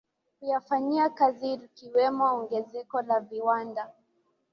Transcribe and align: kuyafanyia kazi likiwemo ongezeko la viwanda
kuyafanyia 0.37 1.09
kazi 1.09 1.55
likiwemo 1.57 2.25
ongezeko 2.35 3.01
la 3.01 3.19
viwanda 3.19 3.93